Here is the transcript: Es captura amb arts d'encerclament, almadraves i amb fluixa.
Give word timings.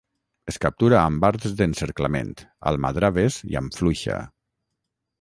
Es 0.51 0.55
captura 0.63 0.97
amb 1.01 1.27
arts 1.29 1.53
d'encerclament, 1.59 2.33
almadraves 2.73 3.41
i 3.53 3.63
amb 3.63 3.81
fluixa. 3.81 4.21